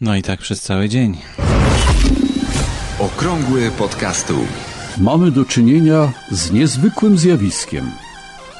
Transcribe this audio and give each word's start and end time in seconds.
No 0.00 0.16
i 0.16 0.22
tak 0.22 0.40
przez 0.40 0.60
cały 0.60 0.88
dzień. 0.88 1.18
Okrągły 2.98 3.70
podcastu. 3.70 4.34
Mamy 4.98 5.30
do 5.30 5.44
czynienia 5.44 6.12
z 6.30 6.52
niezwykłym 6.52 7.18
zjawiskiem. 7.18 7.90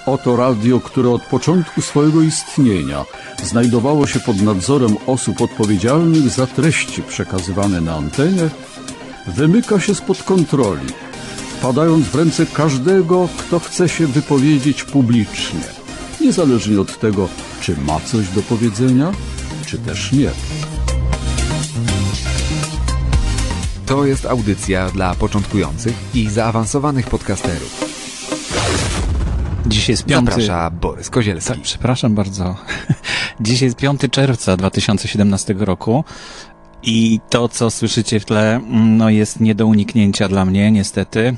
Oto 0.06 0.36
radio, 0.36 0.80
które 0.80 1.10
od 1.10 1.22
początku 1.22 1.82
swojego 1.82 2.22
istnienia 2.22 3.04
znajdowało 3.42 4.06
się 4.06 4.20
pod 4.20 4.42
nadzorem 4.42 4.96
osób 5.06 5.40
odpowiedzialnych 5.40 6.28
za 6.28 6.46
treści 6.46 7.02
przekazywane 7.02 7.80
na 7.80 7.94
antenie, 7.94 8.50
wymyka 9.26 9.80
się 9.80 9.94
spod 9.94 10.22
kontroli, 10.22 10.86
wpadając 11.58 12.06
w 12.06 12.14
ręce 12.14 12.46
każdego, 12.46 13.28
kto 13.38 13.60
chce 13.60 13.88
się 13.88 14.06
wypowiedzieć 14.06 14.84
publicznie, 14.84 15.64
niezależnie 16.20 16.80
od 16.80 16.98
tego, 16.98 17.28
czy 17.60 17.76
ma 17.76 18.00
coś 18.00 18.28
do 18.28 18.42
powiedzenia, 18.42 19.12
czy 19.66 19.78
też 19.78 20.12
nie. 20.12 20.30
To 23.86 24.04
jest 24.06 24.26
audycja 24.26 24.90
dla 24.90 25.14
początkujących 25.14 25.94
i 26.14 26.30
zaawansowanych 26.30 27.06
podcasterów. 27.06 27.84
Dziś 29.66 29.88
jest 29.88 30.04
piąty... 30.04 30.30
Zaprasza 30.30 30.70
Borys 30.70 31.10
Kozielski. 31.10 31.52
Tak, 31.52 31.62
przepraszam 31.62 32.14
bardzo. 32.14 32.56
Dziś 33.40 33.62
jest 33.62 33.76
5 33.76 34.00
czerwca 34.10 34.56
2017 34.56 35.54
roku 35.58 36.04
i 36.82 37.20
to, 37.30 37.48
co 37.48 37.70
słyszycie 37.70 38.20
w 38.20 38.24
tle, 38.24 38.60
no 38.70 39.10
jest 39.10 39.40
nie 39.40 39.54
do 39.54 39.66
uniknięcia 39.66 40.28
dla 40.28 40.44
mnie, 40.44 40.70
niestety. 40.70 41.36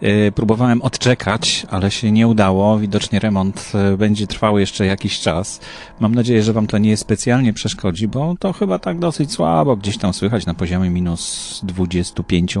Yy, 0.00 0.32
próbowałem 0.32 0.82
odczekać, 0.82 1.66
ale 1.70 1.90
się 1.90 2.12
nie 2.12 2.28
udało. 2.28 2.78
Widocznie 2.78 3.18
remont 3.18 3.72
yy, 3.74 3.96
będzie 3.98 4.26
trwał 4.26 4.58
jeszcze 4.58 4.86
jakiś 4.86 5.20
czas. 5.20 5.60
Mam 6.00 6.14
nadzieję, 6.14 6.42
że 6.42 6.52
Wam 6.52 6.66
to 6.66 6.78
nie 6.78 6.96
specjalnie 6.96 7.52
przeszkodzi, 7.52 8.08
bo 8.08 8.34
to 8.38 8.52
chyba 8.52 8.78
tak 8.78 8.98
dosyć 8.98 9.32
słabo 9.32 9.76
gdzieś 9.76 9.98
tam 9.98 10.14
słychać 10.14 10.46
na 10.46 10.54
poziomie 10.54 10.90
minus 10.90 11.60
25 11.62 12.58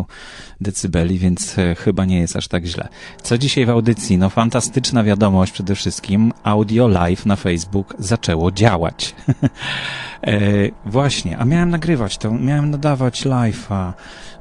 decybeli, 0.60 1.18
więc 1.18 1.56
yy, 1.56 1.74
chyba 1.74 2.04
nie 2.04 2.20
jest 2.20 2.36
aż 2.36 2.48
tak 2.48 2.64
źle. 2.64 2.88
Co 3.22 3.38
dzisiaj 3.38 3.66
w 3.66 3.70
audycji? 3.70 4.18
No 4.18 4.30
fantastyczna 4.30 5.04
wiadomość 5.04 5.52
przede 5.52 5.74
wszystkim. 5.74 6.32
Audio 6.42 6.88
live 6.88 7.26
na 7.26 7.36
Facebook 7.36 7.94
zaczęło 7.98 8.52
działać. 8.52 9.14
E, 10.26 10.40
właśnie, 10.86 11.38
a 11.38 11.44
miałem 11.44 11.70
nagrywać 11.70 12.18
to, 12.18 12.30
miałem 12.30 12.70
nadawać 12.70 13.26
live'a. 13.26 13.92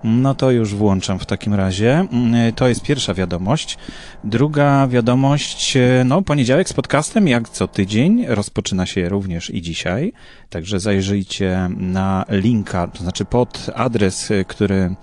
No 0.03 0.36
to 0.36 0.52
już 0.52 0.76
włączam 0.76 1.20
w 1.20 1.26
takim 1.26 1.53
razie. 1.53 2.08
Mm, 2.12 2.53
To 2.53 2.67
jest 2.67 2.81
pierwsza 2.81 3.14
wiadomość. 3.14 3.78
Druga 4.23 4.88
wiadomość, 4.88 5.78
e, 5.78 6.04
no 6.06 6.22
poniedziałek 6.22 6.70
z 6.70 6.73
podcastem, 6.73 7.28
jak 7.28 7.50
co 7.50 7.67
tydzień, 7.67 8.26
rozpoczyna 8.28 8.86
się 8.86 9.09
również 9.09 9.50
i 9.50 9.61
dzisiaj. 9.61 10.14
Także 10.50 10.80
zajrzyjcie 10.80 11.70
na 11.78 12.26
linka, 12.30 12.88
to 12.88 13.04
znaczy 13.04 13.26
pod 13.26 13.70
adres, 13.76 14.31
e, 14.31 14.45
który 14.45 14.95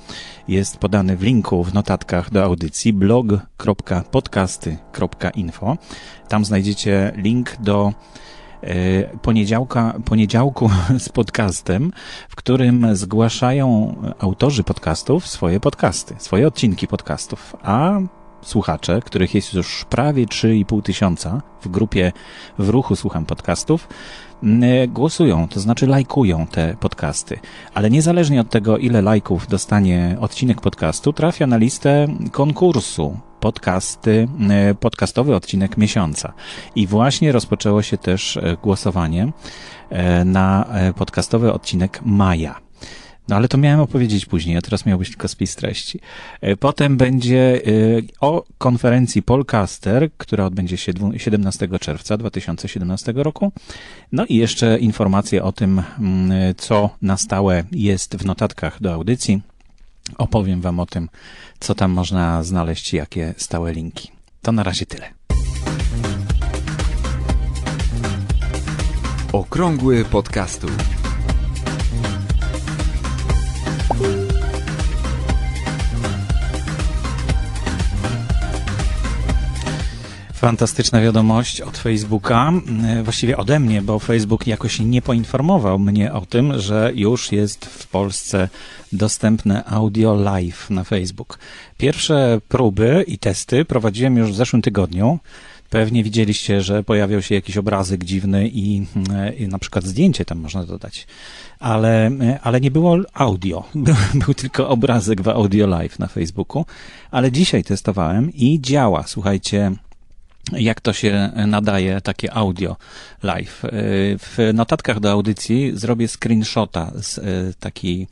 jest 0.48 0.78
podany 0.78 1.17
w 1.17 1.23
linku 1.23 1.64
w 1.64 1.75
notatkach 1.75 2.31
do 2.31 2.45
audycji 2.45 2.92
blog.podcasty.info. 2.92 5.77
Tam 6.28 6.45
znajdziecie 6.45 7.12
link 7.17 7.56
do 7.61 7.89
e, 7.89 7.92
poniedziałka, 9.22 9.94
poniedziałku 10.05 10.70
z 10.98 11.08
podcastem, 11.08 11.92
w 12.28 12.36
którym 12.36 12.97
zgłaszają 12.97 13.94
autorzy 14.19 14.64
podcastów 14.64 15.27
swoje 15.27 15.61
podcasty, 15.61 16.14
swoje 16.19 16.47
odcinki 16.47 16.86
podcastów, 16.86 17.56
a 17.62 18.00
słuchacze, 18.42 19.00
których 19.05 19.34
jest 19.34 19.55
już 19.55 19.84
prawie 19.84 20.27
3,5 20.27 20.83
tysiąca 20.83 21.42
w 21.62 21.69
grupie 21.69 22.12
w 22.58 22.69
ruchu 22.69 22.97
Słucham 22.97 23.27
Podcastów, 23.27 23.89
m, 24.42 24.62
głosują, 24.89 25.48
to 25.48 25.61
znaczy 25.61 25.86
lajkują 25.86 26.47
te 26.47 26.77
podcasty. 26.80 27.39
Ale 27.74 27.91
niezależnie 27.91 28.41
od 28.41 28.50
tego, 28.50 28.78
ile 28.78 29.02
lajków 29.02 29.47
dostanie 29.47 30.17
odcinek 30.20 30.61
podcastu, 30.61 31.12
trafia 31.12 31.47
na 31.47 31.56
listę 31.56 32.07
konkursu 32.33 33.17
podcasty, 33.40 34.28
e, 34.51 34.74
podcastowy 34.74 35.34
odcinek 35.34 35.77
miesiąca. 35.77 36.33
I 36.74 36.86
właśnie 36.86 37.33
rozpoczęło 37.33 37.83
się 37.83 37.98
też 37.98 38.36
e, 38.36 38.56
głosowanie 38.62 39.33
e, 39.90 40.24
na 40.24 40.67
podcastowy 40.96 41.52
odcinek 41.52 42.01
maja. 42.05 42.61
No 43.28 43.36
ale 43.36 43.48
to 43.48 43.58
miałem 43.58 43.80
opowiedzieć 43.80 44.27
później, 44.27 44.56
a 44.56 44.61
teraz 44.61 44.86
miał 44.86 44.98
być 44.98 45.08
tylko 45.08 45.28
spis 45.28 45.56
treści. 45.56 46.01
Potem 46.61 46.96
będzie 46.96 47.61
o 48.20 48.45
konferencji 48.58 49.23
Polcaster, 49.23 50.11
która 50.17 50.45
odbędzie 50.45 50.77
się 50.77 50.92
dwu- 50.92 51.18
17 51.18 51.68
czerwca 51.80 52.17
2017 52.17 53.12
roku. 53.17 53.52
No 54.12 54.27
i 54.27 54.36
jeszcze 54.36 54.78
informacje 54.78 55.42
o 55.42 55.52
tym, 55.52 55.83
mm, 55.98 56.55
co 56.57 56.90
na 57.02 57.17
stałe 57.17 57.64
jest 57.72 58.17
w 58.17 58.24
notatkach 58.24 58.83
do 58.83 58.92
audycji. 58.95 59.42
Opowiem 60.18 60.60
Wam 60.60 60.80
o 60.80 60.86
tym, 60.86 61.08
co 61.60 61.74
tam 61.74 61.90
można 61.90 62.42
znaleźć, 62.42 62.92
jakie 62.92 63.34
stałe 63.36 63.72
linki. 63.72 64.10
To 64.42 64.52
na 64.52 64.62
razie 64.62 64.86
tyle. 64.86 65.10
Okrągły 69.32 70.04
podcastu. 70.04 70.66
Fantastyczna 80.40 81.01
wiadomość 81.01 81.61
od 81.61 81.78
Facebooka, 81.78 82.52
e, 82.84 83.02
właściwie 83.02 83.36
ode 83.36 83.61
mnie, 83.61 83.83
bo 83.83 83.98
Facebook 83.98 84.46
jakoś 84.46 84.80
nie 84.80 85.02
poinformował 85.02 85.78
mnie 85.78 86.12
o 86.12 86.27
tym, 86.27 86.58
że 86.58 86.92
już 86.95 87.33
jest 87.33 87.64
w 87.64 87.86
Polsce 87.86 88.48
dostępne 88.92 89.64
audio 89.64 90.14
live 90.14 90.70
na 90.70 90.84
Facebook. 90.84 91.39
Pierwsze 91.78 92.40
próby 92.48 93.05
i 93.06 93.18
testy 93.18 93.64
prowadziłem 93.64 94.17
już 94.17 94.33
w 94.33 94.34
zeszłym 94.34 94.62
tygodniu. 94.62 95.18
Pewnie 95.70 96.05
widzieliście, 96.05 96.62
że 96.62 96.83
pojawiał 96.83 97.22
się 97.22 97.34
jakiś 97.34 97.57
obrazek 97.57 98.05
dziwny 98.05 98.48
i, 98.48 98.86
e, 99.12 99.33
i 99.34 99.48
na 99.48 99.58
przykład 99.58 99.84
zdjęcie 99.84 100.24
tam 100.24 100.39
można 100.39 100.64
dodać. 100.64 101.07
Ale, 101.58 102.07
e, 102.07 102.40
ale 102.42 102.61
nie 102.61 102.70
było 102.70 102.98
audio. 103.14 103.64
Był, 103.74 103.95
był 104.14 104.34
tylko 104.34 104.68
obrazek 104.68 105.22
w 105.22 105.28
audio 105.28 105.67
live 105.67 105.98
na 105.98 106.07
Facebooku. 106.07 106.64
Ale 107.11 107.33
dzisiaj 107.33 107.64
testowałem 107.64 108.33
i 108.34 108.61
działa. 108.61 109.05
Słuchajcie, 109.07 109.72
jak 110.52 110.80
to 110.80 110.92
się 110.92 111.30
nadaje 111.46 112.00
takie 112.00 112.34
audio 112.34 112.77
live. 113.22 113.64
Y, 113.64 113.70
W 114.18 114.50
notatkach 114.55 115.00
do 115.00 115.11
audycji 115.11 115.72
zrobię 115.74 116.08
screenshota 116.08 116.92
z 117.02 117.18
y, 117.18 117.55
takiej, 117.61 118.06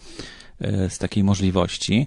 y, 0.62 0.91
z 0.91 0.98
takiej 0.98 1.25
możliwości. 1.25 2.06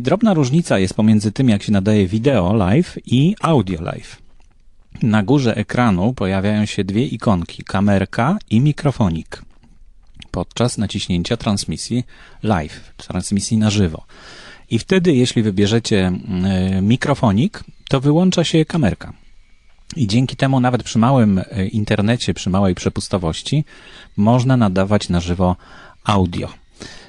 Drobna 0.00 0.34
różnica 0.34 0.78
jest 0.78 0.94
pomiędzy 0.94 1.32
tym, 1.32 1.48
jak 1.48 1.62
się 1.62 1.72
nadaje 1.72 2.06
wideo 2.06 2.54
live 2.54 2.98
i 3.06 3.36
audio 3.40 3.82
live. 3.82 4.16
Na 5.02 5.22
górze 5.22 5.56
ekranu 5.56 6.12
pojawiają 6.12 6.66
się 6.66 6.84
dwie 6.84 7.06
ikonki, 7.06 7.64
kamerka 7.64 8.38
i 8.50 8.60
mikrofonik. 8.60 9.42
Podczas 10.30 10.78
naciśnięcia 10.78 11.36
transmisji 11.36 12.04
live, 12.42 12.94
transmisji 12.96 13.58
na 13.58 13.70
żywo. 13.70 14.04
I 14.70 14.78
wtedy, 14.78 15.14
jeśli 15.14 15.42
wybierzecie 15.42 16.12
y, 16.78 16.82
mikrofonik, 16.82 17.64
to 17.88 18.00
wyłącza 18.00 18.44
się 18.44 18.64
kamerka. 18.64 19.12
I 19.96 20.06
dzięki 20.06 20.36
temu 20.36 20.60
nawet 20.60 20.82
przy 20.82 20.98
małym 20.98 21.38
e, 21.38 21.66
internecie, 21.66 22.34
przy 22.34 22.50
małej 22.50 22.74
przepustowości, 22.74 23.64
można 24.16 24.56
nadawać 24.56 25.08
na 25.08 25.20
żywo 25.20 25.56
audio. 26.04 26.48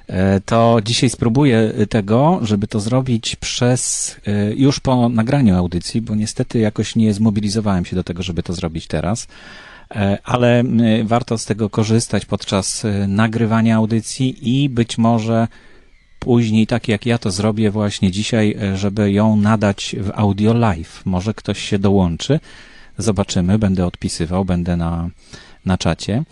E, 0.07 0.41
To 0.41 0.77
dzisiaj 0.83 1.09
spróbuję 1.09 1.73
tego, 1.89 2.39
żeby 2.41 2.67
to 2.67 2.79
zrobić 2.79 3.35
przez 3.35 4.15
e, 4.27 4.53
już 4.53 4.79
po 4.79 5.09
nagraniu 5.09 5.55
audycji, 5.55 6.01
bo 6.01 6.15
niestety 6.15 6.59
jakoś 6.59 6.95
nie 6.95 7.13
zmobilizowałem 7.13 7.85
się 7.85 7.95
do 7.95 8.03
tego, 8.03 8.23
żeby 8.23 8.43
to 8.43 8.53
zrobić 8.53 8.87
teraz. 8.87 9.27
E, 9.95 10.17
Ale 10.23 10.63
warto 11.03 11.37
z 11.37 11.45
tego 11.45 11.69
korzystać 11.69 12.25
podczas 12.25 12.85
e, 12.85 13.07
nagrywania 13.07 13.75
audycji 13.75 14.63
i 14.63 14.69
być 14.69 14.97
może 14.97 15.47
później, 16.19 16.67
tak 16.67 16.87
jak 16.87 17.05
ja 17.05 17.17
to 17.17 17.31
zrobię 17.31 17.71
właśnie 17.71 18.11
dzisiaj, 18.11 18.55
e, 18.61 18.77
żeby 18.77 19.11
ją 19.11 19.35
nadać 19.35 19.95
w 19.99 20.11
audio 20.15 20.53
live. 20.53 21.01
Może 21.05 21.33
ktoś 21.33 21.59
się 21.59 21.79
dołączy. 21.79 22.39
Zobaczymy, 22.97 23.59
będę 23.59 23.85
odpisywał, 23.85 24.45
będę 24.45 24.77
na, 24.77 25.09
na 25.65 25.77
czacie. 25.77 26.23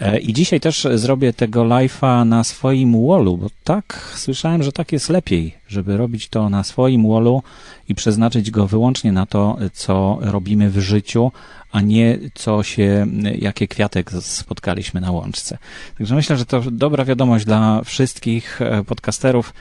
E, 0.00 0.18
I 0.18 0.32
dzisiaj 0.32 0.60
też 0.60 0.86
zrobię 0.94 1.32
tego 1.32 1.64
live'a 1.64 2.26
na 2.26 2.44
swoim 2.44 3.06
wallu, 3.06 3.36
bo 3.36 3.46
tak 3.64 4.12
słyszałem, 4.14 4.62
że 4.62 4.72
tak 4.72 4.92
jest 4.92 5.08
lepiej, 5.08 5.54
żeby 5.68 5.96
robić 5.96 6.28
to 6.28 6.50
na 6.50 6.64
swoim 6.64 7.08
wallu 7.08 7.42
i 7.88 7.94
przeznaczyć 7.94 8.50
go 8.50 8.66
wyłącznie 8.66 9.12
na 9.12 9.26
to, 9.26 9.56
co 9.72 10.18
robimy 10.20 10.70
w 10.70 10.78
życiu, 10.78 11.32
a 11.72 11.80
nie 11.80 12.18
co 12.34 12.62
się, 12.62 13.06
jakie 13.38 13.68
kwiatek 13.68 14.10
spotkaliśmy 14.20 15.00
na 15.00 15.10
łączce. 15.10 15.58
Także 15.98 16.14
myślę, 16.14 16.36
że 16.36 16.46
to 16.46 16.62
dobra 16.70 17.04
wiadomość 17.04 17.44
dla 17.44 17.82
wszystkich 17.84 18.62
e, 18.62 18.84
podcasterów. 18.84 19.54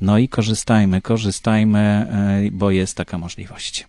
No 0.00 0.18
i 0.18 0.28
korzystajmy, 0.28 1.02
korzystajmy, 1.02 1.78
e, 1.78 2.50
bo 2.52 2.70
jest 2.70 2.96
taka 2.96 3.18
możliwość. 3.18 3.84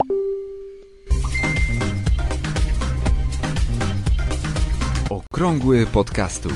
Okrągły 5.33 5.85
podcastu. 5.85 6.49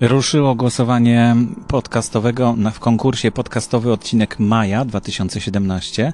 Ruszyło 0.00 0.54
głosowanie 0.54 1.36
podcastowego 1.68 2.56
w 2.72 2.80
konkursie 2.80 3.32
podcastowy 3.32 3.92
odcinek 3.92 4.38
maja 4.38 4.84
2017. 4.84 6.12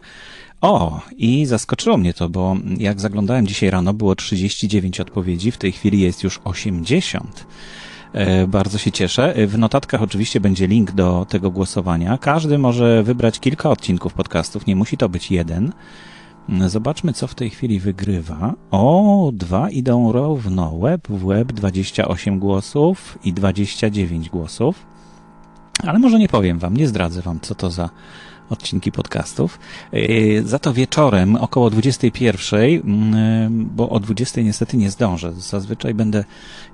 O, 0.64 1.00
i 1.16 1.46
zaskoczyło 1.46 1.96
mnie 1.96 2.14
to, 2.14 2.28
bo 2.28 2.56
jak 2.78 3.00
zaglądałem 3.00 3.46
dzisiaj 3.46 3.70
rano, 3.70 3.94
było 3.94 4.14
39 4.14 5.00
odpowiedzi, 5.00 5.50
w 5.50 5.56
tej 5.56 5.72
chwili 5.72 6.00
jest 6.00 6.22
już 6.22 6.40
80. 6.44 7.46
E, 8.12 8.46
bardzo 8.46 8.78
się 8.78 8.92
cieszę. 8.92 9.34
W 9.46 9.58
notatkach 9.58 10.02
oczywiście 10.02 10.40
będzie 10.40 10.66
link 10.66 10.92
do 10.92 11.26
tego 11.28 11.50
głosowania. 11.50 12.18
Każdy 12.18 12.58
może 12.58 13.02
wybrać 13.02 13.40
kilka 13.40 13.70
odcinków 13.70 14.14
podcastów, 14.14 14.66
nie 14.66 14.76
musi 14.76 14.96
to 14.96 15.08
być 15.08 15.30
jeden. 15.30 15.72
Zobaczmy, 16.66 17.12
co 17.12 17.26
w 17.26 17.34
tej 17.34 17.50
chwili 17.50 17.80
wygrywa. 17.80 18.54
O, 18.70 19.30
dwa 19.32 19.70
idą 19.70 20.12
równo. 20.12 20.78
Web 20.78 21.08
w 21.08 21.26
web 21.26 21.52
28 21.52 22.38
głosów 22.38 23.18
i 23.24 23.32
29 23.32 24.30
głosów. 24.30 24.86
Ale 25.82 25.98
może 25.98 26.18
nie 26.18 26.28
powiem 26.28 26.58
wam, 26.58 26.76
nie 26.76 26.88
zdradzę 26.88 27.22
wam, 27.22 27.40
co 27.40 27.54
to 27.54 27.70
za 27.70 27.90
odcinki 28.50 28.92
podcastów. 28.92 29.58
Yy, 29.92 30.42
za 30.44 30.58
to 30.58 30.72
wieczorem 30.72 31.36
około 31.36 31.70
21, 31.70 32.60
yy, 32.60 33.48
bo 33.50 33.88
o 33.88 34.00
20 34.00 34.40
niestety 34.40 34.76
nie 34.76 34.90
zdążę. 34.90 35.32
Zazwyczaj 35.32 35.94
będę 35.94 36.24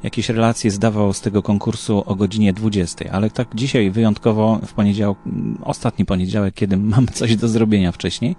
jakieś 0.02 0.28
relacje 0.28 0.70
zdawał 0.70 1.12
z 1.12 1.20
tego 1.20 1.42
konkursu 1.42 2.02
o 2.06 2.14
godzinie 2.14 2.52
20, 2.52 3.12
ale 3.12 3.30
tak 3.30 3.48
dzisiaj 3.54 3.90
wyjątkowo 3.90 4.60
w 4.66 4.72
poniedziałek, 4.72 5.18
ostatni 5.62 6.04
poniedziałek, 6.04 6.54
kiedy 6.54 6.76
mam 6.94 7.06
coś 7.06 7.36
do 7.36 7.48
zrobienia 7.48 7.92
wcześniej, 7.92 8.36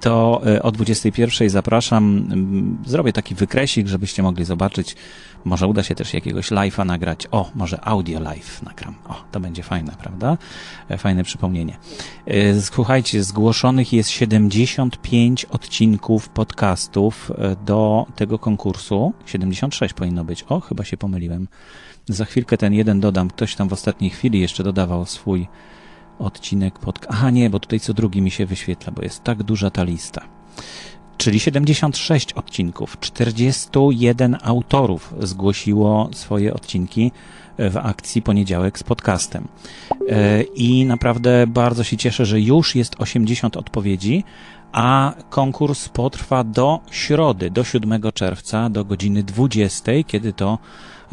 to 0.00 0.42
e, 0.46 0.62
o 0.62 0.72
21 0.72 1.50
zapraszam. 1.50 2.28
Zrobię 2.86 3.12
taki 3.12 3.34
wykresik, 3.34 3.86
żebyście 3.86 4.22
mogli 4.22 4.44
zobaczyć. 4.44 4.96
Może 5.44 5.66
uda 5.66 5.82
się 5.82 5.94
też 5.94 6.14
jakiegoś 6.14 6.50
live'a 6.50 6.86
nagrać. 6.86 7.26
O, 7.30 7.50
może 7.54 7.84
audio 7.84 8.20
live 8.20 8.62
nagram. 8.62 8.94
O, 9.08 9.24
to 9.32 9.40
będzie 9.40 9.62
fajne, 9.62 9.92
prawda? 9.98 10.38
E, 10.88 10.98
fajne 10.98 11.24
przypomnienie. 11.24 11.76
E, 12.26 12.60
słuchajcie, 12.60 13.24
zgłoszonych 13.24 13.92
jest 13.92 14.10
75 14.10 15.44
odcinków 15.44 16.28
podcastów 16.28 17.32
do 17.66 18.06
tego 18.16 18.38
konkursu. 18.38 19.12
76 19.26 19.94
powinno 19.94 20.24
być. 20.24 20.44
O, 20.48 20.60
chyba 20.60 20.84
się 20.84 20.96
pomyliłem. 20.96 21.48
Za 22.08 22.24
chwilkę 22.24 22.58
ten 22.58 22.74
jeden 22.74 23.00
dodam. 23.00 23.28
Ktoś 23.28 23.54
tam 23.54 23.68
w 23.68 23.72
ostatniej 23.72 24.10
chwili 24.10 24.40
jeszcze 24.40 24.64
dodawał 24.64 25.06
swój 25.06 25.48
odcinek 26.18 26.78
pod... 26.78 27.06
Aha, 27.08 27.30
nie, 27.30 27.50
bo 27.50 27.60
tutaj 27.60 27.80
co 27.80 27.94
drugi 27.94 28.22
mi 28.22 28.30
się 28.30 28.46
wyświetla, 28.46 28.92
bo 28.92 29.02
jest 29.02 29.24
tak 29.24 29.42
duża 29.42 29.70
ta 29.70 29.84
lista. 29.84 30.22
Czyli 31.16 31.40
76 31.40 32.32
odcinków, 32.32 33.00
41 33.00 34.36
autorów 34.42 35.14
zgłosiło 35.20 36.08
swoje 36.12 36.54
odcinki 36.54 37.12
w 37.58 37.76
akcji 37.76 38.22
Poniedziałek 38.22 38.78
z 38.78 38.82
podcastem. 38.82 39.48
E, 40.08 40.42
I 40.42 40.86
naprawdę 40.86 41.46
bardzo 41.46 41.84
się 41.84 41.96
cieszę, 41.96 42.26
że 42.26 42.40
już 42.40 42.74
jest 42.74 42.94
80 42.98 43.56
odpowiedzi, 43.56 44.24
a 44.72 45.14
konkurs 45.30 45.88
potrwa 45.88 46.44
do 46.44 46.80
środy, 46.90 47.50
do 47.50 47.64
7 47.64 48.02
czerwca, 48.14 48.70
do 48.70 48.84
godziny 48.84 49.22
20, 49.22 49.92
kiedy 50.06 50.32
to 50.32 50.58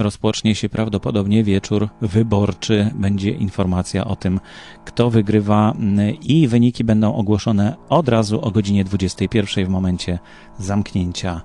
rozpocznie 0.01 0.55
się 0.55 0.69
prawdopodobnie 0.69 1.43
wieczór 1.43 1.89
wyborczy. 2.01 2.91
Będzie 2.95 3.31
informacja 3.31 4.05
o 4.05 4.15
tym, 4.15 4.39
kto 4.85 5.09
wygrywa 5.09 5.73
i 6.21 6.47
wyniki 6.47 6.83
będą 6.83 7.15
ogłoszone 7.15 7.75
od 7.89 8.09
razu 8.09 8.41
o 8.41 8.51
godzinie 8.51 8.83
21 8.83 9.65
w 9.65 9.69
momencie 9.69 10.19
zamknięcia 10.59 11.41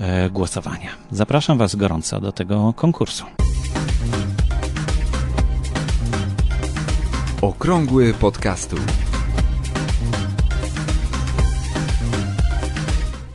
e, 0.00 0.30
głosowania. 0.30 0.90
Zapraszam 1.10 1.58
Was 1.58 1.76
gorąco 1.76 2.20
do 2.20 2.32
tego 2.32 2.72
konkursu. 2.76 3.24
Okrągły 7.40 8.14
podcastu. 8.14 8.76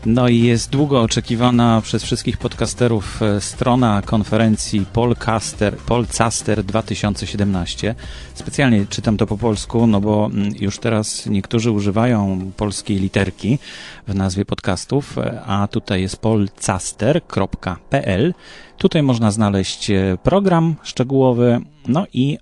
No 0.05 0.27
i 0.27 0.39
jest 0.39 0.69
długo 0.69 1.01
oczekiwana 1.01 1.81
przez 1.81 2.03
wszystkich 2.03 2.37
podcasterów 2.37 3.21
e, 3.21 3.41
strona 3.41 4.01
konferencji 4.05 4.85
Polcaster, 4.93 5.77
Polcaster 5.77 6.63
2017. 6.63 7.95
Specjalnie 8.33 8.85
czytam 8.85 9.17
to 9.17 9.27
po 9.27 9.37
polsku, 9.37 9.87
no 9.87 10.01
bo 10.01 10.25
mm, 10.25 10.53
już 10.59 10.77
teraz 10.77 11.25
niektórzy 11.25 11.71
używają 11.71 12.51
polskiej 12.57 12.97
literki 12.99 13.59
w 14.07 14.15
nazwie 14.15 14.45
podcastów, 14.45 15.17
e, 15.17 15.41
a 15.41 15.67
tutaj 15.67 16.01
jest 16.01 16.17
polcaster.pl. 16.17 17.13
Tutaj 18.77 19.03
można 19.03 19.31
znaleźć 19.31 19.91
e, 19.91 20.17
program 20.23 20.75
szczegółowy, 20.83 21.59
no 21.87 22.05
i 22.13 22.37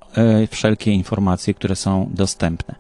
wszelkie 0.52 0.92
informacje, 0.92 1.54
które 1.54 1.76
są 1.76 2.10
dostępne. 2.14 2.76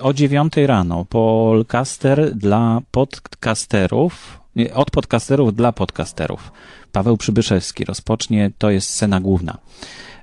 O 0.00 0.12
dziewiątej 0.12 0.66
rano 0.66 1.04
Polcaster 1.04 2.34
dla 2.34 2.80
podcasterów, 2.90 4.40
od 4.74 4.90
podcasterów 4.90 5.54
dla 5.54 5.72
podcasterów. 5.72 6.52
Paweł 6.92 7.16
Przybyszewski 7.16 7.84
rozpocznie, 7.84 8.50
to 8.58 8.70
jest 8.70 8.90
scena 8.90 9.20
główna. 9.20 9.58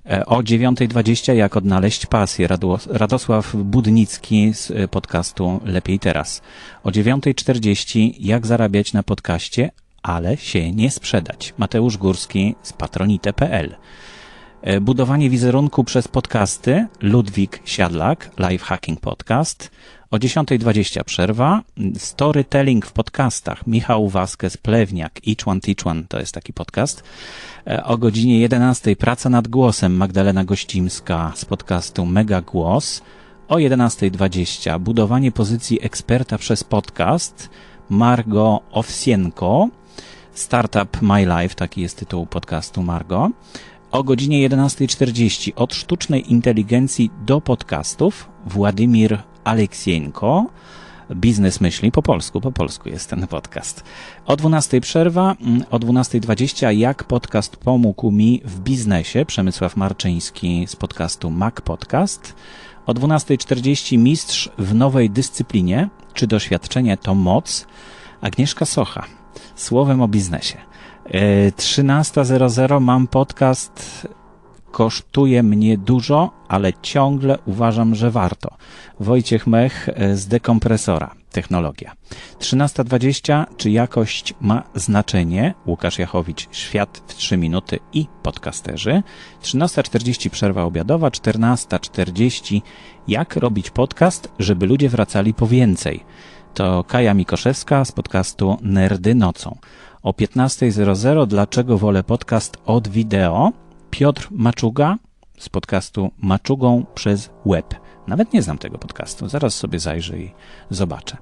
E, 0.09 0.25
o 0.25 0.39
9.20 0.39 1.33
jak 1.33 1.57
odnaleźć 1.57 2.05
pasję 2.05 2.47
Radosław 2.87 3.55
Budnicki 3.55 4.53
z 4.53 4.91
podcastu 4.91 5.59
Lepiej 5.65 5.99
Teraz. 5.99 6.41
O 6.83 6.89
9.40 6.89 8.13
jak 8.19 8.47
zarabiać 8.47 8.93
na 8.93 9.03
podcaście, 9.03 9.71
ale 10.03 10.37
się 10.37 10.71
nie 10.71 10.91
sprzedać. 10.91 11.53
Mateusz 11.57 11.97
Górski 11.97 12.55
z 12.63 12.73
patronite.pl. 12.73 13.75
E, 14.61 14.81
budowanie 14.81 15.29
wizerunku 15.29 15.83
przez 15.83 16.07
podcasty. 16.07 16.87
Ludwik 17.01 17.61
Siadlak, 17.65 18.31
Live 18.37 18.63
Hacking 18.63 18.99
Podcast. 18.99 19.71
O 20.11 20.17
10.20 20.17 21.03
przerwa. 21.03 21.61
Storytelling 21.97 22.85
w 22.85 22.91
podcastach. 22.91 23.67
Michał 23.67 24.09
Vasquez 24.09 24.57
Plewniak, 24.57 25.19
Each 25.27 25.47
One 25.47 25.61
Teach 25.61 25.87
One, 25.87 26.03
to 26.07 26.19
jest 26.19 26.33
taki 26.33 26.53
podcast. 26.53 27.03
E, 27.67 27.83
o 27.83 27.97
godzinie 27.97 28.39
11 28.39 28.95
praca 28.95 29.29
nad 29.29 29.47
głosem. 29.47 29.97
Magdalena 29.97 30.43
Gościmska 30.45 31.31
z 31.35 31.45
podcastu 31.45 32.05
Mega 32.05 32.41
Głos. 32.41 33.01
O 33.47 33.55
11.20 33.55 34.79
budowanie 34.79 35.31
pozycji 35.31 35.79
eksperta 35.85 36.37
przez 36.37 36.63
podcast. 36.63 37.49
Margo 37.89 38.61
Owsienko. 38.71 39.69
Startup 40.33 41.01
My 41.01 41.25
Life, 41.25 41.55
taki 41.55 41.81
jest 41.81 41.97
tytuł 41.99 42.25
podcastu 42.25 42.83
Margo 42.83 43.31
o 43.91 44.03
godzinie 44.03 44.49
11.40 44.49 45.51
od 45.55 45.73
sztucznej 45.73 46.31
inteligencji 46.31 47.11
do 47.25 47.41
podcastów 47.41 48.29
Władimir 48.45 49.19
Aleksienko. 49.43 50.45
Biznes 51.15 51.61
myśli 51.61 51.91
po 51.91 52.01
polsku, 52.01 52.41
po 52.41 52.51
polsku 52.51 52.89
jest 52.89 53.09
ten 53.09 53.27
podcast. 53.27 53.83
O 54.25 54.35
12 54.35 54.81
przerwa, 54.81 55.35
mm, 55.41 55.63
o 55.71 55.79
12.20 55.79 56.71
jak 56.71 57.03
podcast 57.03 57.57
pomógł 57.57 58.11
mi 58.11 58.41
w 58.45 58.59
biznesie. 58.59 59.25
Przemysław 59.25 59.77
Marczyński 59.77 60.65
z 60.67 60.75
podcastu 60.75 61.29
Mac 61.29 61.55
Podcast. 61.61 62.35
O 62.85 62.93
12.40 62.93 63.97
mistrz 63.97 64.49
w 64.57 64.75
nowej 64.75 65.09
dyscyplinie. 65.09 65.89
Czy 66.13 66.27
doświadczenie 66.27 66.97
to 66.97 67.15
moc? 67.15 67.67
Agnieszka 68.21 68.65
Socha. 68.65 69.05
Słowem 69.55 70.01
o 70.01 70.07
biznesie. 70.07 70.57
13.00 71.11 72.81
mam 72.81 73.07
podcast. 73.07 74.07
Kosztuje 74.71 75.43
mnie 75.43 75.77
dużo, 75.77 76.31
ale 76.47 76.73
ciągle 76.81 77.37
uważam, 77.45 77.95
że 77.95 78.11
warto. 78.11 78.49
Wojciech 78.99 79.47
Mech 79.47 79.89
e, 79.89 80.15
z 80.15 80.27
dekompresora. 80.27 81.15
Technologia. 81.31 81.93
13.20. 82.39 83.45
Czy 83.57 83.71
jakość 83.71 84.33
ma 84.41 84.63
znaczenie? 84.75 85.53
Łukasz 85.65 85.99
Jachowicz, 85.99 86.47
Świat 86.51 87.03
w 87.07 87.15
3 87.15 87.37
minuty 87.37 87.79
i 87.93 88.05
podcasterzy. 88.23 89.03
13.40 89.41 90.29
przerwa 90.29 90.63
obiadowa. 90.63 91.09
14.40 91.09 92.61
Jak 93.07 93.35
robić 93.35 93.69
podcast, 93.69 94.31
żeby 94.39 94.65
ludzie 94.65 94.89
wracali 94.89 95.33
po 95.33 95.47
więcej? 95.47 96.03
To 96.53 96.83
Kaja 96.83 97.13
Mikoszewska 97.13 97.85
z 97.85 97.91
podcastu 97.91 98.57
Nerdy 98.61 99.15
Nocą 99.15 99.57
o 100.03 100.11
15.00 100.11 101.27
Dlaczego 101.27 101.77
wolę 101.77 102.03
podcast 102.03 102.57
od 102.65 102.87
wideo? 102.87 103.51
Piotr 103.89 104.27
Maczuga 104.31 104.97
z 105.37 105.49
podcastu 105.49 106.11
Maczugą 106.17 106.85
przez 106.95 107.29
web. 107.45 107.75
Nawet 108.07 108.33
nie 108.33 108.41
znam 108.41 108.57
tego 108.57 108.77
podcastu, 108.77 109.29
zaraz 109.29 109.55
sobie 109.55 109.79
zajrzę 109.79 110.19
i 110.19 110.31
zobaczę. 110.69 111.17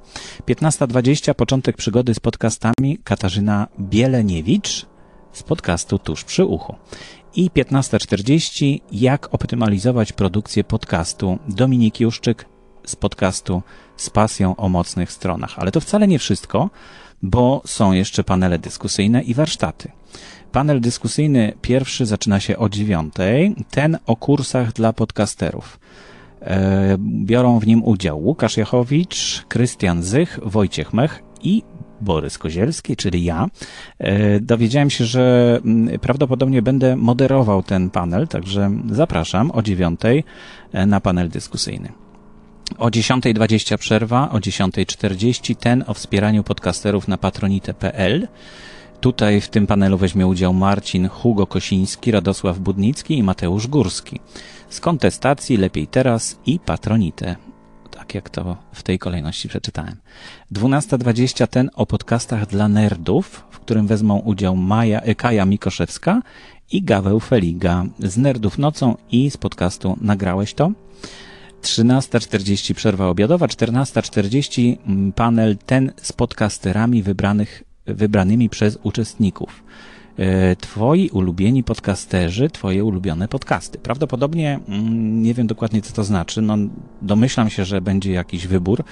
15.20 0.47 1.33
Początek 1.33 1.77
przygody 1.77 2.13
z 2.13 2.19
podcastami 2.19 2.97
Katarzyna 3.03 3.67
Bieleniewicz 3.79 4.85
z 5.33 5.43
podcastu 5.43 5.99
Tuż 5.99 6.23
przy 6.23 6.45
uchu. 6.45 6.75
I 7.35 7.49
15.40 7.49 8.79
Jak 8.91 9.33
optymalizować 9.33 10.13
produkcję 10.13 10.63
podcastu 10.63 11.39
Dominik 11.47 11.99
Juszczyk 11.99 12.45
z 12.85 12.95
podcastu 12.95 13.61
Z 13.97 14.09
pasją 14.09 14.55
o 14.55 14.69
mocnych 14.69 15.11
stronach. 15.11 15.59
Ale 15.59 15.71
to 15.71 15.81
wcale 15.81 16.07
nie 16.07 16.19
wszystko 16.19 16.69
bo 17.25 17.61
są 17.65 17.91
jeszcze 17.91 18.23
panele 18.23 18.59
dyskusyjne 18.59 19.21
i 19.21 19.33
warsztaty. 19.33 19.91
Panel 20.51 20.81
dyskusyjny 20.81 21.53
pierwszy 21.61 22.05
zaczyna 22.05 22.39
się 22.39 22.57
o 22.57 22.69
dziewiątej. 22.69 23.55
Ten 23.71 23.97
o 24.05 24.15
kursach 24.15 24.73
dla 24.73 24.93
podcasterów. 24.93 25.79
E, 26.41 26.97
biorą 26.99 27.59
w 27.59 27.67
nim 27.67 27.83
udział 27.83 28.23
Łukasz 28.23 28.57
Jachowicz, 28.57 29.45
Krystian 29.47 30.03
Zych, 30.03 30.39
Wojciech 30.43 30.93
Mech 30.93 31.23
i 31.41 31.63
Borys 32.01 32.37
Kozielski, 32.37 32.95
czyli 32.95 33.23
ja. 33.23 33.47
E, 33.99 34.39
dowiedziałem 34.39 34.89
się, 34.89 35.05
że 35.05 35.59
mm, 35.65 35.99
prawdopodobnie 35.99 36.61
będę 36.61 36.95
moderował 36.95 37.63
ten 37.63 37.89
panel, 37.89 38.27
także 38.27 38.71
zapraszam 38.91 39.51
o 39.51 39.61
dziewiątej 39.61 40.23
e, 40.73 40.85
na 40.85 40.99
panel 40.99 41.29
dyskusyjny. 41.29 42.04
O 42.77 42.87
10.20 42.87 43.77
przerwa, 43.77 44.29
o 44.31 44.37
10.40 44.37 45.55
ten 45.55 45.83
o 45.87 45.93
wspieraniu 45.93 46.43
podcasterów 46.43 47.07
na 47.07 47.17
patronite.pl. 47.17 48.27
Tutaj 49.01 49.41
w 49.41 49.49
tym 49.49 49.67
panelu 49.67 49.97
weźmie 49.97 50.27
udział 50.27 50.53
Marcin 50.53 51.09
Hugo 51.09 51.47
Kosiński, 51.47 52.11
Radosław 52.11 52.59
Budnicki 52.59 53.17
i 53.17 53.23
Mateusz 53.23 53.67
Górski. 53.67 54.19
Z 54.69 54.79
kontestacji 54.79 55.57
Lepiej 55.57 55.87
Teraz 55.87 56.39
i 56.45 56.59
Patronite. 56.59 57.35
Tak 57.91 58.15
jak 58.15 58.29
to 58.29 58.57
w 58.71 58.83
tej 58.83 58.99
kolejności 58.99 59.49
przeczytałem. 59.49 59.95
12.20 60.51 61.47
ten 61.47 61.69
o 61.75 61.85
podcastach 61.85 62.47
dla 62.47 62.67
nerdów, 62.67 63.45
w 63.51 63.59
którym 63.59 63.87
wezmą 63.87 64.19
udział 64.19 64.55
Maja, 64.55 65.01
Kaja 65.17 65.45
Mikoszewska 65.45 66.21
i 66.71 66.83
Gaweł 66.83 67.19
Feliga 67.19 67.85
z 67.99 68.17
Nerdów 68.17 68.57
Nocą 68.57 68.97
i 69.11 69.31
z 69.31 69.37
podcastu 69.37 69.97
Nagrałeś 70.01 70.53
to? 70.53 70.71
13.40 71.65 72.73
przerwa 72.73 73.07
obiadowa, 73.07 73.47
14.40 73.47 74.77
mm, 74.87 75.11
panel 75.11 75.57
ten 75.65 75.91
z 76.01 76.13
podcasterami 76.13 77.03
wybranych, 77.03 77.63
wybranymi 77.85 78.49
przez 78.49 78.77
uczestników. 78.83 79.63
E, 80.19 80.55
twoi 80.55 81.09
ulubieni 81.09 81.63
podcasterzy, 81.63 82.49
twoje 82.49 82.83
ulubione 82.83 83.27
podcasty. 83.27 83.77
Prawdopodobnie 83.79 84.59
mm, 84.67 85.23
nie 85.23 85.33
wiem 85.33 85.47
dokładnie, 85.47 85.81
co 85.81 85.93
to 85.93 86.03
znaczy. 86.03 86.41
No, 86.41 86.57
domyślam 87.01 87.49
się, 87.49 87.65
że 87.65 87.81
będzie 87.81 88.11
jakiś 88.11 88.47
wybór 88.47 88.83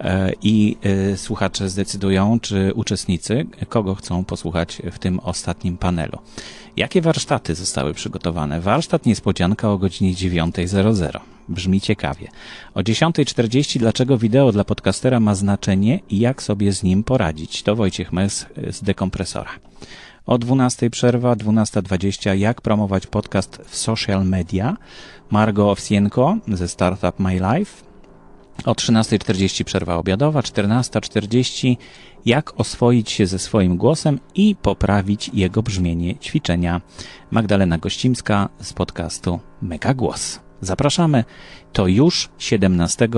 e, 0.00 0.32
i 0.42 0.76
e, 0.82 1.16
słuchacze 1.16 1.68
zdecydują, 1.68 2.40
czy 2.40 2.72
uczestnicy, 2.74 3.46
kogo 3.68 3.94
chcą 3.94 4.24
posłuchać 4.24 4.82
w 4.92 4.98
tym 4.98 5.20
ostatnim 5.20 5.76
panelu. 5.76 6.18
Jakie 6.76 7.02
warsztaty 7.02 7.54
zostały 7.54 7.94
przygotowane? 7.94 8.60
Warsztat 8.60 9.06
niespodzianka 9.06 9.70
o 9.70 9.78
godzinie 9.78 10.14
9.00. 10.14 11.37
Brzmi 11.48 11.80
ciekawie. 11.80 12.28
O 12.74 12.80
10.40 12.80 13.78
dlaczego 13.78 14.18
wideo 14.18 14.52
dla 14.52 14.64
podcastera 14.64 15.20
ma 15.20 15.34
znaczenie 15.34 16.00
i 16.10 16.18
jak 16.18 16.42
sobie 16.42 16.72
z 16.72 16.82
nim 16.82 17.04
poradzić? 17.04 17.62
To 17.62 17.76
Wojciech 17.76 18.12
Mes 18.12 18.46
z 18.70 18.82
dekompresora. 18.82 19.50
O 20.26 20.38
12 20.38 20.90
przerwa, 20.90 21.36
12.20 21.36 22.34
jak 22.34 22.60
promować 22.60 23.06
podcast 23.06 23.62
w 23.66 23.76
social 23.76 24.26
media. 24.26 24.76
Margo 25.30 25.70
Owsienko 25.70 26.36
ze 26.48 26.68
Startup 26.68 27.18
My 27.18 27.34
Life. 27.34 27.88
O 28.64 28.72
13.40 28.72 29.64
przerwa 29.64 29.96
obiadowa, 29.96 30.40
14.40 30.40 31.76
jak 32.26 32.60
oswoić 32.60 33.10
się 33.10 33.26
ze 33.26 33.38
swoim 33.38 33.76
głosem 33.76 34.20
i 34.34 34.56
poprawić 34.56 35.30
jego 35.34 35.62
brzmienie 35.62 36.18
ćwiczenia. 36.18 36.80
Magdalena 37.30 37.78
Gościmska 37.78 38.48
z 38.60 38.72
podcastu 38.72 39.40
Mega 39.62 39.94
Głos. 39.94 40.47
Zapraszamy. 40.60 41.24
To 41.72 41.86
już 41.86 42.28
17 42.38 43.08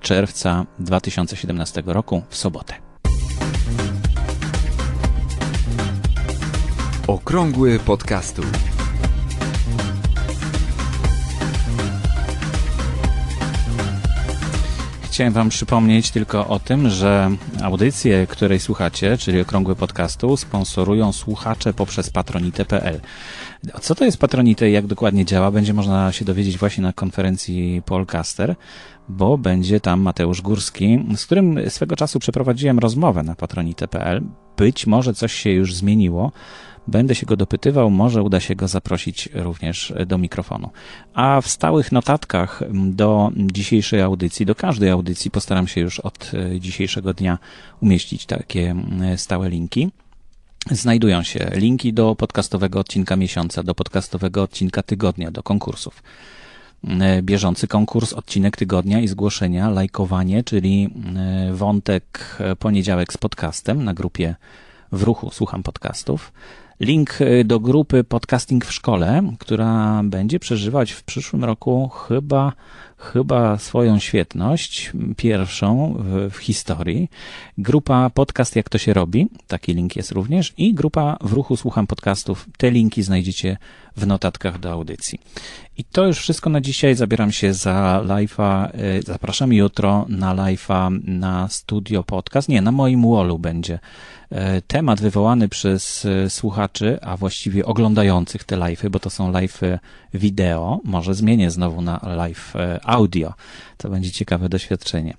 czerwca 0.00 0.66
2017 0.78 1.82
roku 1.86 2.22
w 2.28 2.36
sobotę. 2.36 2.74
Okrągły 7.06 7.78
podcastu. 7.78 8.42
Chciałem 15.12 15.32
Wam 15.32 15.48
przypomnieć 15.48 16.10
tylko 16.10 16.48
o 16.48 16.58
tym, 16.58 16.90
że 16.90 17.30
audycję, 17.62 18.26
której 18.26 18.60
słuchacie, 18.60 19.18
czyli 19.18 19.40
Okrągły 19.40 19.76
Podcastu, 19.76 20.36
sponsorują 20.36 21.12
słuchacze 21.12 21.74
poprzez 21.74 22.10
patronite.pl. 22.10 23.00
Co 23.80 23.94
to 23.94 24.04
jest 24.04 24.18
patronite 24.18 24.70
i 24.70 24.72
jak 24.72 24.86
dokładnie 24.86 25.24
działa, 25.24 25.50
będzie 25.50 25.74
można 25.74 26.12
się 26.12 26.24
dowiedzieć 26.24 26.58
właśnie 26.58 26.82
na 26.82 26.92
konferencji 26.92 27.82
Polcaster, 27.86 28.54
bo 29.08 29.38
będzie 29.38 29.80
tam 29.80 30.00
Mateusz 30.00 30.42
Górski, 30.42 31.06
z 31.16 31.26
którym 31.26 31.70
swego 31.70 31.96
czasu 31.96 32.18
przeprowadziłem 32.18 32.78
rozmowę 32.78 33.22
na 33.22 33.34
patronite.pl. 33.34 34.22
Być 34.56 34.86
może 34.86 35.14
coś 35.14 35.32
się 35.32 35.50
już 35.50 35.74
zmieniło, 35.74 36.32
Będę 36.88 37.14
się 37.14 37.26
go 37.26 37.36
dopytywał, 37.36 37.90
może 37.90 38.22
uda 38.22 38.40
się 38.40 38.54
go 38.54 38.68
zaprosić 38.68 39.28
również 39.34 39.92
do 40.06 40.18
mikrofonu. 40.18 40.70
A 41.14 41.40
w 41.40 41.48
stałych 41.48 41.92
notatkach 41.92 42.62
do 42.72 43.30
dzisiejszej 43.36 44.00
audycji, 44.00 44.46
do 44.46 44.54
każdej 44.54 44.90
audycji 44.90 45.30
postaram 45.30 45.68
się 45.68 45.80
już 45.80 46.00
od 46.00 46.30
e, 46.34 46.60
dzisiejszego 46.60 47.14
dnia 47.14 47.38
umieścić 47.80 48.26
takie 48.26 48.74
stałe 49.16 49.50
linki. 49.50 49.90
Znajdują 50.70 51.22
się 51.22 51.50
linki 51.52 51.92
do 51.92 52.16
podcastowego 52.16 52.80
odcinka 52.80 53.16
miesiąca, 53.16 53.62
do 53.62 53.74
podcastowego 53.74 54.42
odcinka 54.42 54.82
tygodnia, 54.82 55.30
do 55.30 55.42
konkursów. 55.42 56.02
E, 57.00 57.22
bieżący 57.22 57.68
konkurs, 57.68 58.12
odcinek 58.12 58.56
tygodnia 58.56 59.00
i 59.00 59.08
zgłoszenia, 59.08 59.70
lajkowanie, 59.70 60.44
czyli 60.44 60.90
e, 61.16 61.52
wątek 61.52 62.36
poniedziałek 62.58 63.12
z 63.12 63.16
podcastem 63.16 63.84
na 63.84 63.94
grupie 63.94 64.34
w 64.92 65.02
ruchu 65.02 65.30
Słucham 65.32 65.62
Podcastów. 65.62 66.32
Link 66.80 67.18
do 67.44 67.60
grupy 67.60 68.04
Podcasting 68.04 68.64
w 68.64 68.72
Szkole, 68.72 69.22
która 69.38 70.00
będzie 70.04 70.38
przeżywać 70.38 70.92
w 70.92 71.02
przyszłym 71.02 71.44
roku 71.44 71.88
chyba, 71.88 72.52
chyba 73.02 73.58
swoją 73.58 73.98
świetność, 73.98 74.92
pierwszą 75.16 75.96
w, 75.98 76.30
w, 76.34 76.36
historii. 76.36 77.10
Grupa 77.58 78.10
Podcast 78.10 78.56
Jak 78.56 78.68
to 78.68 78.78
się 78.78 78.94
robi, 78.94 79.28
taki 79.46 79.74
link 79.74 79.96
jest 79.96 80.12
również, 80.12 80.52
i 80.56 80.74
grupa 80.74 81.16
w 81.20 81.32
ruchu 81.32 81.56
Słucham 81.56 81.86
Podcastów. 81.86 82.46
Te 82.56 82.70
linki 82.70 83.02
znajdziecie 83.02 83.56
w 83.96 84.06
notatkach 84.06 84.58
do 84.58 84.72
audycji. 84.72 85.20
I 85.78 85.84
to 85.84 86.06
już 86.06 86.18
wszystko 86.18 86.50
na 86.50 86.60
dzisiaj. 86.60 86.94
Zabieram 86.94 87.32
się 87.32 87.54
za 87.54 88.02
live'a. 88.04 88.80
Y, 88.98 89.02
zapraszam 89.02 89.52
jutro 89.52 90.06
na 90.08 90.34
live'a 90.34 91.00
na 91.04 91.48
Studio 91.48 92.02
Podcast. 92.02 92.48
Nie, 92.48 92.62
na 92.62 92.72
moim 92.72 93.10
wallu 93.10 93.38
będzie 93.38 93.78
E, 94.32 94.62
temat 94.62 95.00
wywołany 95.00 95.48
przez 95.48 96.04
e, 96.04 96.30
słuchaczy, 96.30 96.98
a 97.02 97.16
właściwie 97.16 97.66
oglądających 97.66 98.44
te 98.44 98.56
live'y, 98.56 98.88
bo 98.88 98.98
to 98.98 99.10
są 99.10 99.32
live'y 99.32 99.78
wideo, 100.14 100.80
może 100.84 101.14
zmienię 101.14 101.50
znowu 101.50 101.82
na 101.82 102.00
live 102.02 102.54
audio, 102.92 103.34
to 103.76 103.88
będzie 103.88 104.10
ciekawe 104.10 104.48
doświadczenie. 104.48 105.16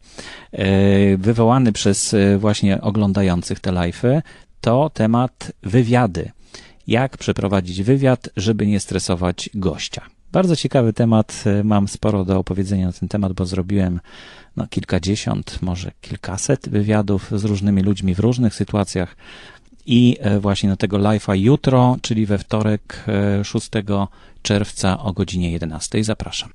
Wywołany 1.18 1.72
przez 1.72 2.16
właśnie 2.38 2.82
oglądających 2.82 3.60
te 3.60 3.72
live'y, 3.72 4.22
to 4.62 4.92
temat 4.94 5.52
wywiady. 5.64 6.32
Jak 6.88 7.18
przeprowadzić 7.18 7.84
wywiad, 7.84 8.30
żeby 8.38 8.68
nie 8.68 8.80
stresować 8.80 9.50
gościa. 9.54 10.02
Bardzo 10.32 10.56
ciekawy 10.56 10.94
temat, 10.94 11.44
mam 11.64 11.88
sporo 11.88 12.26
do 12.26 12.40
opowiedzenia 12.40 12.88
na 12.88 12.94
ten 12.94 13.10
temat, 13.10 13.34
bo 13.34 13.46
zrobiłem 13.46 14.00
no, 14.58 14.68
kilkadziesiąt, 14.68 15.62
może 15.62 15.92
kilkaset 16.02 16.70
wywiadów 16.70 17.32
z 17.36 17.46
różnymi 17.46 17.82
ludźmi 17.82 18.16
w 18.16 18.20
różnych 18.20 18.56
sytuacjach. 18.56 19.16
I 19.86 20.18
e, 20.20 20.40
właśnie 20.40 20.70
na 20.70 20.76
tego 20.76 20.98
live'a 20.98 21.36
jutro, 21.36 21.98
czyli 22.02 22.26
we 22.26 22.38
wtorek 22.38 23.06
6 23.44 23.70
e, 23.76 23.84
czerwca 24.44 25.00
o 25.00 25.14
godzinie 25.14 25.52
11 25.52 26.04
zapraszam. 26.04 26.50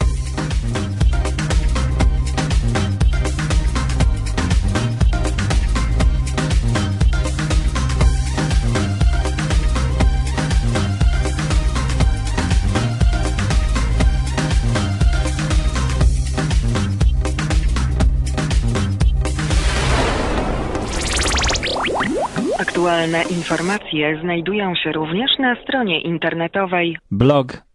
Aktualne 22.58 23.22
informacje 23.22 24.20
znajdują 24.22 24.74
się 24.74 24.92
również 24.92 25.30
na 25.38 25.56
stronie 25.62 26.00
internetowej 26.00 26.96